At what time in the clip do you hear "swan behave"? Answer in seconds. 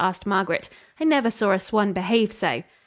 1.59-2.33